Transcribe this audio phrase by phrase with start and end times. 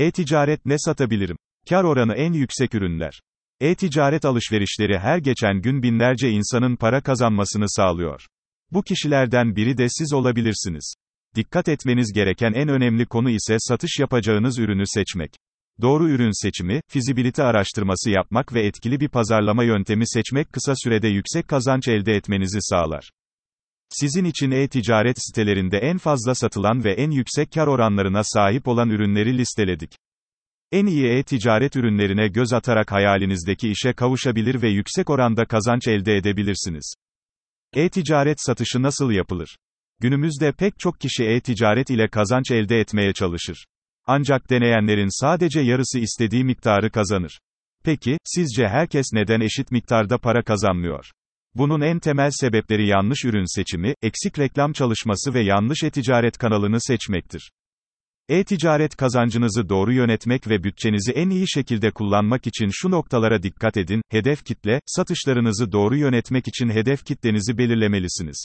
[0.00, 1.36] E-ticaret ne satabilirim?
[1.68, 3.20] Kar oranı en yüksek ürünler.
[3.60, 8.26] E-ticaret alışverişleri her geçen gün binlerce insanın para kazanmasını sağlıyor.
[8.70, 10.94] Bu kişilerden biri de siz olabilirsiniz.
[11.34, 15.30] Dikkat etmeniz gereken en önemli konu ise satış yapacağınız ürünü seçmek.
[15.80, 21.48] Doğru ürün seçimi, fizibilite araştırması yapmak ve etkili bir pazarlama yöntemi seçmek kısa sürede yüksek
[21.48, 23.10] kazanç elde etmenizi sağlar.
[23.90, 29.38] Sizin için e-ticaret sitelerinde en fazla satılan ve en yüksek kar oranlarına sahip olan ürünleri
[29.38, 29.92] listeledik.
[30.72, 36.94] En iyi e-ticaret ürünlerine göz atarak hayalinizdeki işe kavuşabilir ve yüksek oranda kazanç elde edebilirsiniz.
[37.74, 39.56] E-ticaret satışı nasıl yapılır?
[40.00, 43.64] Günümüzde pek çok kişi e-ticaret ile kazanç elde etmeye çalışır.
[44.06, 47.40] Ancak deneyenlerin sadece yarısı istediği miktarı kazanır.
[47.84, 51.10] Peki, sizce herkes neden eşit miktarda para kazanmıyor?
[51.54, 57.50] Bunun en temel sebepleri yanlış ürün seçimi, eksik reklam çalışması ve yanlış e-ticaret kanalını seçmektir.
[58.28, 64.02] E-ticaret kazancınızı doğru yönetmek ve bütçenizi en iyi şekilde kullanmak için şu noktalara dikkat edin.
[64.10, 68.44] Hedef kitle, satışlarınızı doğru yönetmek için hedef kitlenizi belirlemelisiniz.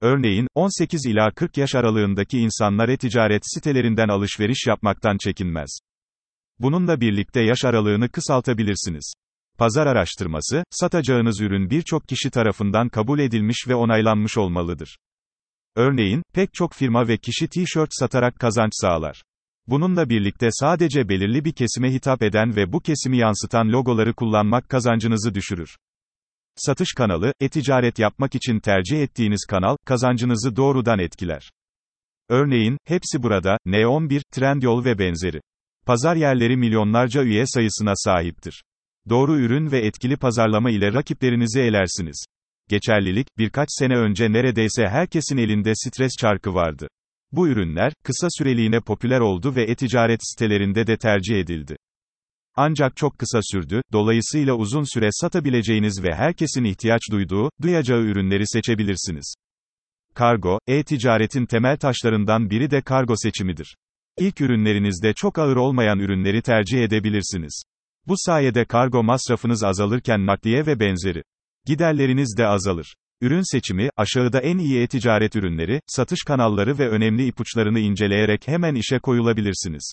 [0.00, 5.78] Örneğin, 18 ila 40 yaş aralığındaki insanlar e-ticaret sitelerinden alışveriş yapmaktan çekinmez.
[6.58, 9.14] Bununla birlikte yaş aralığını kısaltabilirsiniz.
[9.58, 14.98] Pazar araştırması, satacağınız ürün birçok kişi tarafından kabul edilmiş ve onaylanmış olmalıdır.
[15.76, 19.22] Örneğin, pek çok firma ve kişi tişört satarak kazanç sağlar.
[19.66, 25.34] Bununla birlikte sadece belirli bir kesime hitap eden ve bu kesimi yansıtan logoları kullanmak kazancınızı
[25.34, 25.76] düşürür.
[26.56, 31.50] Satış kanalı, e-ticaret yapmak için tercih ettiğiniz kanal, kazancınızı doğrudan etkiler.
[32.28, 35.40] Örneğin, hepsi burada, N11, Trendyol ve benzeri.
[35.86, 38.62] Pazar yerleri milyonlarca üye sayısına sahiptir.
[39.08, 42.24] Doğru ürün ve etkili pazarlama ile rakiplerinizi elersiniz.
[42.68, 46.88] Geçerlilik, birkaç sene önce neredeyse herkesin elinde stres çarkı vardı.
[47.32, 51.76] Bu ürünler, kısa süreliğine popüler oldu ve e-ticaret sitelerinde de tercih edildi.
[52.56, 59.34] Ancak çok kısa sürdü, dolayısıyla uzun süre satabileceğiniz ve herkesin ihtiyaç duyduğu, duyacağı ürünleri seçebilirsiniz.
[60.14, 63.76] Kargo, e-ticaretin temel taşlarından biri de kargo seçimidir.
[64.18, 67.62] İlk ürünlerinizde çok ağır olmayan ürünleri tercih edebilirsiniz.
[68.08, 71.22] Bu sayede kargo masrafınız azalırken nakliye ve benzeri
[71.66, 72.94] giderleriniz de azalır.
[73.20, 78.98] Ürün seçimi, aşağıda en iyi e-ticaret ürünleri, satış kanalları ve önemli ipuçlarını inceleyerek hemen işe
[78.98, 79.92] koyulabilirsiniz.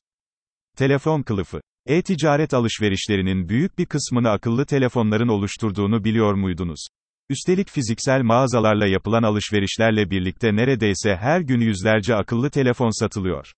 [0.77, 1.61] Telefon kılıfı.
[1.85, 6.87] E-ticaret alışverişlerinin büyük bir kısmını akıllı telefonların oluşturduğunu biliyor muydunuz?
[7.29, 13.51] Üstelik fiziksel mağazalarla yapılan alışverişlerle birlikte neredeyse her gün yüzlerce akıllı telefon satılıyor.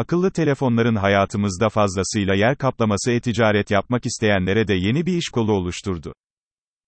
[0.00, 6.14] Akıllı telefonların hayatımızda fazlasıyla yer kaplaması e-ticaret yapmak isteyenlere de yeni bir iş kolu oluşturdu.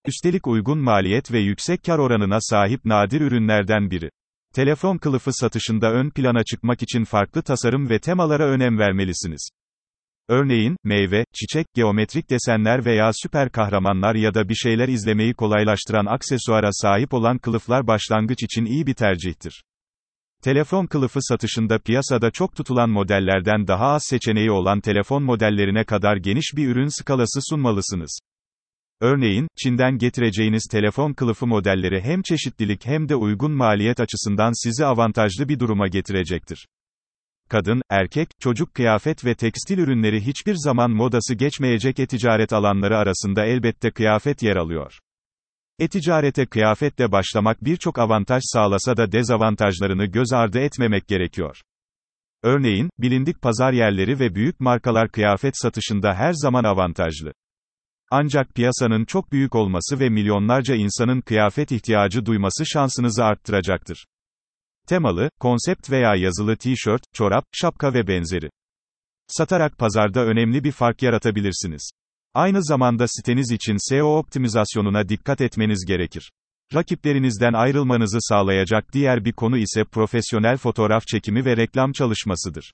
[0.07, 4.11] Üstelik uygun maliyet ve yüksek kar oranına sahip nadir ürünlerden biri.
[4.55, 9.51] Telefon kılıfı satışında ön plana çıkmak için farklı tasarım ve temalara önem vermelisiniz.
[10.29, 16.69] Örneğin, meyve, çiçek, geometrik desenler veya süper kahramanlar ya da bir şeyler izlemeyi kolaylaştıran aksesuara
[16.73, 19.63] sahip olan kılıflar başlangıç için iyi bir tercihtir.
[20.43, 26.53] Telefon kılıfı satışında piyasada çok tutulan modellerden daha az seçeneği olan telefon modellerine kadar geniş
[26.57, 28.19] bir ürün skalası sunmalısınız.
[29.01, 35.49] Örneğin, Çin'den getireceğiniz telefon kılıfı modelleri hem çeşitlilik hem de uygun maliyet açısından sizi avantajlı
[35.49, 36.67] bir duruma getirecektir.
[37.49, 43.91] Kadın, erkek, çocuk kıyafet ve tekstil ürünleri hiçbir zaman modası geçmeyecek e-ticaret alanları arasında elbette
[43.91, 44.99] kıyafet yer alıyor.
[45.83, 51.57] E-ticarete kıyafetle başlamak birçok avantaj sağlasa da dezavantajlarını göz ardı etmemek gerekiyor.
[52.43, 57.33] Örneğin, bilindik pazar yerleri ve büyük markalar kıyafet satışında her zaman avantajlı.
[58.11, 64.07] Ancak piyasanın çok büyük olması ve milyonlarca insanın kıyafet ihtiyacı duyması şansınızı arttıracaktır.
[64.89, 68.51] Temalı, konsept veya yazılı tişört, çorap, şapka ve benzeri.
[69.27, 71.91] Satarak pazarda önemli bir fark yaratabilirsiniz.
[72.35, 76.33] Aynı zamanda siteniz için SEO optimizasyonuna dikkat etmeniz gerekir.
[76.75, 82.73] Rakiplerinizden ayrılmanızı sağlayacak diğer bir konu ise profesyonel fotoğraf çekimi ve reklam çalışmasıdır.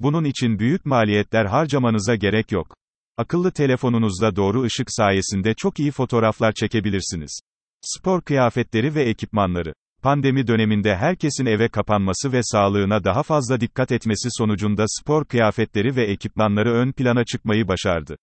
[0.00, 2.76] Bunun için büyük maliyetler harcamanıza gerek yok.
[3.16, 7.40] Akıllı telefonunuzda doğru ışık sayesinde çok iyi fotoğraflar çekebilirsiniz.
[7.80, 9.72] Spor kıyafetleri ve ekipmanları.
[10.02, 16.04] Pandemi döneminde herkesin eve kapanması ve sağlığına daha fazla dikkat etmesi sonucunda spor kıyafetleri ve
[16.04, 18.16] ekipmanları ön plana çıkmayı başardı.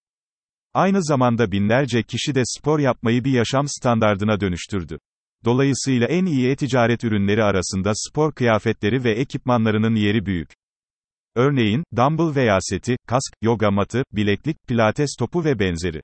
[0.76, 5.00] Aynı zamanda binlerce kişi de spor yapmayı bir yaşam standardına dönüştürdü.
[5.46, 10.50] Dolayısıyla en iyi e-ticaret ürünleri arasında spor kıyafetleri ve ekipmanlarının yeri büyük.
[11.36, 16.02] Örneğin, dumbbell veya seti, kask, yoga matı, bileklik, pilates topu ve benzeri.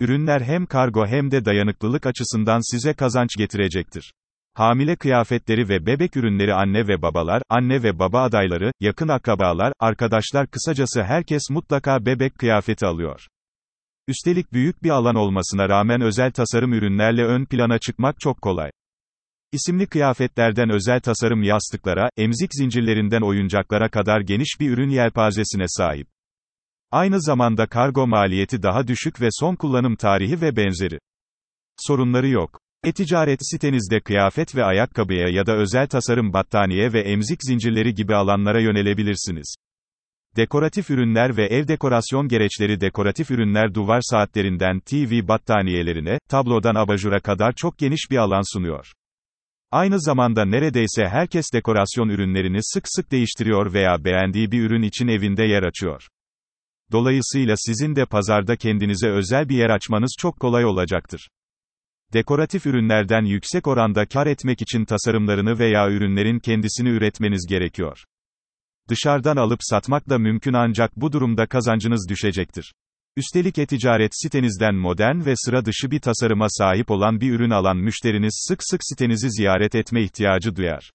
[0.00, 4.12] Ürünler hem kargo hem de dayanıklılık açısından size kazanç getirecektir.
[4.54, 10.46] Hamile kıyafetleri ve bebek ürünleri anne ve babalar, anne ve baba adayları, yakın akrabalar, arkadaşlar
[10.46, 13.26] kısacası herkes mutlaka bebek kıyafeti alıyor.
[14.08, 18.70] Üstelik büyük bir alan olmasına rağmen özel tasarım ürünlerle ön plana çıkmak çok kolay.
[19.52, 26.08] İsimli kıyafetlerden özel tasarım yastıklara, emzik zincirlerinden oyuncaklara kadar geniş bir ürün yelpazesine sahip.
[26.90, 30.98] Aynı zamanda kargo maliyeti daha düşük ve son kullanım tarihi ve benzeri.
[31.76, 32.60] Sorunları yok.
[32.84, 38.60] E-ticaret sitenizde kıyafet ve ayakkabıya ya da özel tasarım battaniye ve emzik zincirleri gibi alanlara
[38.60, 39.56] yönelebilirsiniz.
[40.36, 47.52] Dekoratif ürünler ve ev dekorasyon gereçleri dekoratif ürünler duvar saatlerinden TV battaniyelerine, tablodan abajura kadar
[47.52, 48.92] çok geniş bir alan sunuyor.
[49.70, 55.44] Aynı zamanda neredeyse herkes dekorasyon ürünlerini sık sık değiştiriyor veya beğendiği bir ürün için evinde
[55.44, 56.08] yer açıyor.
[56.92, 61.28] Dolayısıyla sizin de pazarda kendinize özel bir yer açmanız çok kolay olacaktır.
[62.12, 68.04] Dekoratif ürünlerden yüksek oranda kar etmek için tasarımlarını veya ürünlerin kendisini üretmeniz gerekiyor.
[68.88, 72.74] Dışarıdan alıp satmak da mümkün ancak bu durumda kazancınız düşecektir.
[73.16, 78.44] Üstelik e-ticaret sitenizden modern ve sıra dışı bir tasarıma sahip olan bir ürün alan müşteriniz
[78.48, 80.90] sık sık sitenizi ziyaret etme ihtiyacı duyar.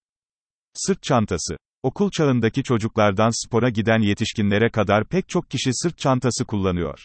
[0.73, 1.57] Sırt çantası.
[1.83, 6.99] Okul çağındaki çocuklardan spora giden yetişkinlere kadar pek çok kişi sırt çantası kullanıyor.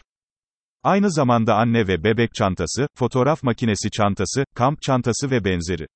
[0.83, 5.87] Aynı zamanda anne ve bebek çantası, fotoğraf makinesi çantası, kamp çantası ve benzeri.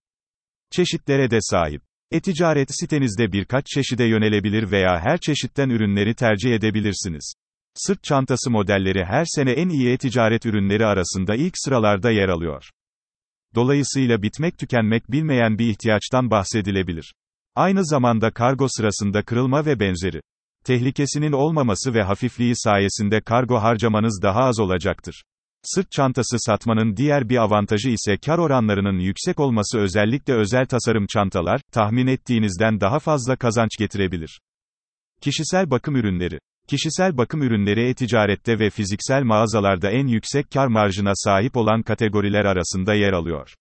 [0.70, 1.87] Çeşitlere de sahip.
[2.10, 7.32] E-ticaret sitenizde birkaç çeşide yönelebilir veya her çeşitten ürünleri tercih edebilirsiniz.
[7.74, 12.64] Sırt çantası modelleri her sene en iyi e-ticaret ürünleri arasında ilk sıralarda yer alıyor.
[13.54, 17.14] Dolayısıyla bitmek tükenmek bilmeyen bir ihtiyaçtan bahsedilebilir.
[17.54, 20.20] Aynı zamanda kargo sırasında kırılma ve benzeri
[20.64, 25.22] tehlikesinin olmaması ve hafifliği sayesinde kargo harcamanız daha az olacaktır.
[25.62, 31.60] Sırt çantası satmanın diğer bir avantajı ise kar oranlarının yüksek olması özellikle özel tasarım çantalar,
[31.72, 34.40] tahmin ettiğinizden daha fazla kazanç getirebilir.
[35.20, 36.38] Kişisel bakım ürünleri
[36.68, 42.94] Kişisel bakım ürünleri e-ticarette ve fiziksel mağazalarda en yüksek kar marjına sahip olan kategoriler arasında
[42.94, 43.54] yer alıyor.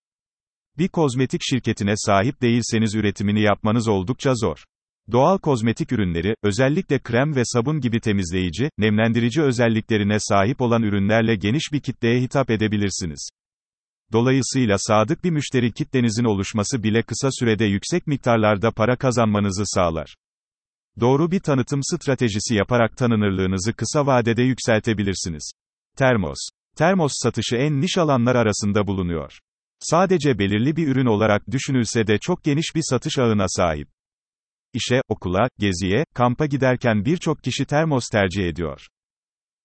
[0.78, 4.64] Bir kozmetik şirketine sahip değilseniz üretimini yapmanız oldukça zor.
[5.12, 11.63] Doğal kozmetik ürünleri, özellikle krem ve sabun gibi temizleyici, nemlendirici özelliklerine sahip olan ürünlerle geniş
[11.74, 13.30] bir kitleye hitap edebilirsiniz.
[14.12, 20.15] Dolayısıyla sadık bir müşteri kitlenizin oluşması bile kısa sürede yüksek miktarlarda para kazanmanızı sağlar.
[21.00, 25.51] Doğru bir tanıtım stratejisi yaparak tanınırlığınızı kısa vadede yükseltebilirsiniz.
[25.98, 26.38] Termos.
[26.77, 29.39] Termos satışı en niş alanlar arasında bulunuyor.
[29.80, 33.97] Sadece belirli bir ürün olarak düşünülse de çok geniş bir satış ağına sahip.
[34.74, 38.88] İşe, okula, geziye, kampa giderken birçok kişi termos tercih ediyor.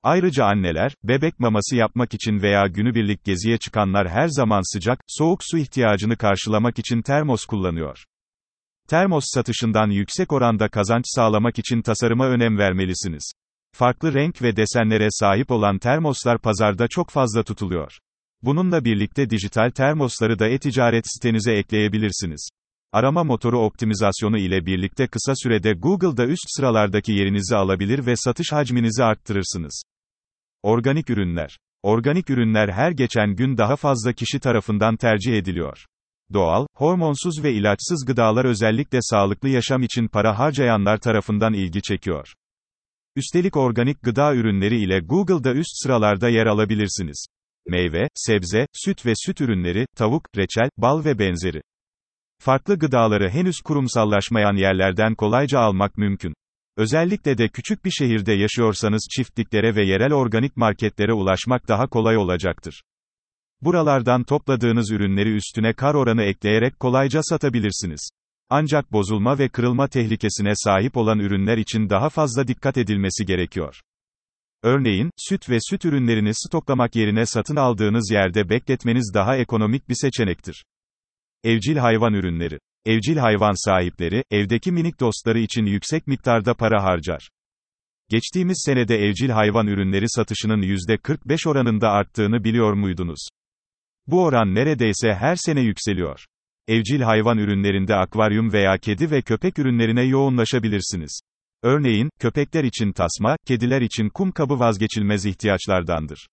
[0.03, 5.59] Ayrıca anneler, bebek maması yapmak için veya günübirlik geziye çıkanlar her zaman sıcak, soğuk su
[5.59, 8.05] ihtiyacını karşılamak için termos kullanıyor.
[8.89, 13.33] Termos satışından yüksek oranda kazanç sağlamak için tasarıma önem vermelisiniz.
[13.75, 17.99] Farklı renk ve desenlere sahip olan termoslar pazarda çok fazla tutuluyor.
[18.43, 22.49] Bununla birlikte dijital termosları da e-ticaret sitenize ekleyebilirsiniz.
[22.93, 29.05] Arama motoru optimizasyonu ile birlikte kısa sürede Google'da üst sıralardaki yerinizi alabilir ve satış hacminizi
[29.05, 29.83] arttırırsınız.
[30.63, 31.59] Organik ürünler.
[31.83, 35.87] Organik ürünler her geçen gün daha fazla kişi tarafından tercih ediliyor.
[36.33, 42.33] Doğal, hormonsuz ve ilaçsız gıdalar özellikle sağlıklı yaşam için para harcayanlar tarafından ilgi çekiyor.
[43.17, 47.27] Üstelik organik gıda ürünleri ile Google'da üst sıralarda yer alabilirsiniz.
[47.69, 51.61] Meyve, sebze, süt ve süt ürünleri, tavuk, reçel, bal ve benzeri.
[52.45, 56.35] Farklı gıdaları henüz kurumsallaşmayan yerlerden kolayca almak mümkün.
[56.77, 62.83] Özellikle de küçük bir şehirde yaşıyorsanız çiftliklere ve yerel organik marketlere ulaşmak daha kolay olacaktır.
[63.61, 68.11] Buralardan topladığınız ürünleri üstüne kar oranı ekleyerek kolayca satabilirsiniz.
[68.51, 73.81] Ancak bozulma ve kırılma tehlikesine sahip olan ürünler için daha fazla dikkat edilmesi gerekiyor.
[74.63, 80.65] Örneğin, süt ve süt ürünlerini stoklamak yerine satın aldığınız yerde bekletmeniz daha ekonomik bir seçenektir.
[81.45, 82.59] Evcil hayvan ürünleri.
[82.87, 87.29] Evcil hayvan sahipleri, evdeki minik dostları için yüksek miktarda para harcar.
[88.09, 93.29] Geçtiğimiz senede evcil hayvan ürünleri satışının %45 oranında arttığını biliyor muydunuz?
[94.07, 96.25] Bu oran neredeyse her sene yükseliyor.
[96.69, 101.21] Evcil hayvan ürünlerinde akvaryum veya kedi ve köpek ürünlerine yoğunlaşabilirsiniz.
[101.63, 106.27] Örneğin, köpekler için tasma, kediler için kum kabı vazgeçilmez ihtiyaçlardandır.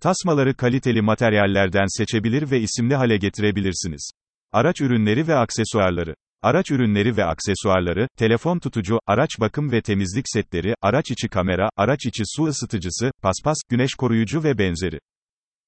[0.00, 4.10] Tasmaları kaliteli materyallerden seçebilir ve isimli hale getirebilirsiniz.
[4.54, 6.14] Araç ürünleri ve aksesuarları.
[6.42, 12.06] Araç ürünleri ve aksesuarları, telefon tutucu, araç bakım ve temizlik setleri, araç içi kamera, araç
[12.06, 14.98] içi su ısıtıcısı, paspas, güneş koruyucu ve benzeri.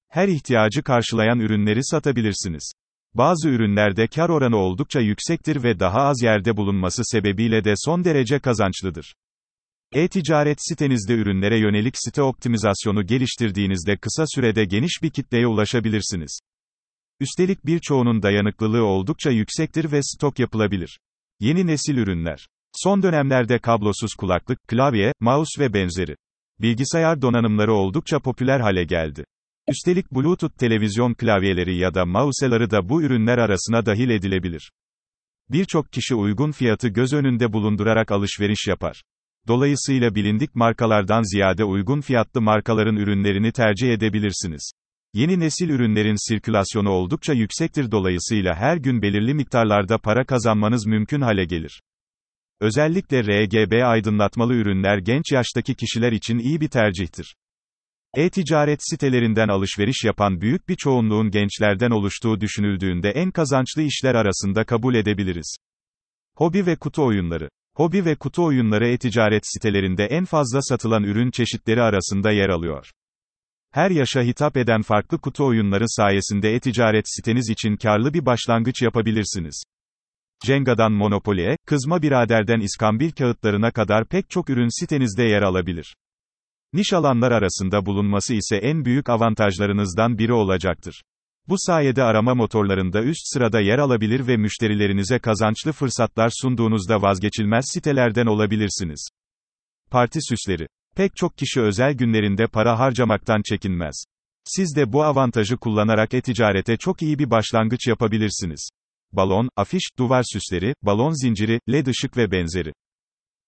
[0.09, 2.71] Her ihtiyacı karşılayan ürünleri satabilirsiniz.
[3.13, 8.39] Bazı ürünlerde kar oranı oldukça yüksektir ve daha az yerde bulunması sebebiyle de son derece
[8.39, 9.13] kazançlıdır.
[9.91, 16.39] E-ticaret sitenizde ürünlere yönelik site optimizasyonu geliştirdiğinizde kısa sürede geniş bir kitleye ulaşabilirsiniz.
[17.19, 20.99] Üstelik birçoğunun dayanıklılığı oldukça yüksektir ve stok yapılabilir.
[21.39, 22.47] Yeni nesil ürünler.
[22.75, 26.15] Son dönemlerde kablosuz kulaklık, klavye, mouse ve benzeri
[26.61, 29.25] bilgisayar donanımları oldukça popüler hale geldi.
[29.69, 34.71] Üstelik Bluetooth televizyon klavyeleri ya da mouse'ları da bu ürünler arasına dahil edilebilir.
[35.49, 39.03] Birçok kişi uygun fiyatı göz önünde bulundurarak alışveriş yapar.
[39.47, 44.71] Dolayısıyla bilindik markalardan ziyade uygun fiyatlı markaların ürünlerini tercih edebilirsiniz.
[45.13, 51.45] Yeni nesil ürünlerin sirkülasyonu oldukça yüksektir dolayısıyla her gün belirli miktarlarda para kazanmanız mümkün hale
[51.45, 51.81] gelir.
[52.61, 57.35] Özellikle RGB aydınlatmalı ürünler genç yaştaki kişiler için iyi bir tercihtir.
[58.15, 64.95] E-ticaret sitelerinden alışveriş yapan büyük bir çoğunluğun gençlerden oluştuğu düşünüldüğünde en kazançlı işler arasında kabul
[64.95, 65.57] edebiliriz.
[66.37, 67.49] Hobi ve kutu oyunları.
[67.75, 72.91] Hobi ve kutu oyunları e-ticaret sitelerinde en fazla satılan ürün çeşitleri arasında yer alıyor.
[73.77, 79.63] Her yaşa hitap eden farklı kutu oyunları sayesinde e-ticaret siteniz için karlı bir başlangıç yapabilirsiniz.
[80.45, 85.95] Cenga'dan Monopoly'e, kızma biraderden iskambil kağıtlarına kadar pek çok ürün sitenizde yer alabilir.
[86.73, 91.01] Niş alanlar arasında bulunması ise en büyük avantajlarınızdan biri olacaktır.
[91.47, 98.25] Bu sayede arama motorlarında üst sırada yer alabilir ve müşterilerinize kazançlı fırsatlar sunduğunuzda vazgeçilmez sitelerden
[98.25, 99.09] olabilirsiniz.
[99.91, 100.67] Parti süsleri.
[100.97, 104.03] Pek çok kişi özel günlerinde para harcamaktan çekinmez.
[104.43, 108.69] Siz de bu avantajı kullanarak e-ticarete çok iyi bir başlangıç yapabilirsiniz.
[109.11, 112.73] Balon, afiş, duvar süsleri, balon zinciri, led ışık ve benzeri.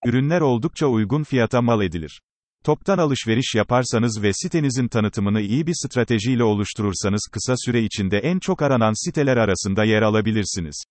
[0.05, 2.21] Ürünler oldukça uygun fiyata mal edilir.
[2.63, 8.61] Toptan alışveriş yaparsanız ve sitenizin tanıtımını iyi bir stratejiyle oluşturursanız kısa süre içinde en çok
[8.61, 10.83] aranan siteler arasında yer alabilirsiniz.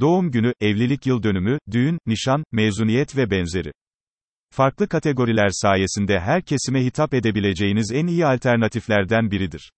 [0.00, 3.72] Doğum günü, evlilik yıl dönümü, düğün, nişan, mezuniyet ve benzeri.
[4.54, 9.72] Farklı kategoriler sayesinde her kesime hitap edebileceğiniz en iyi alternatiflerden biridir.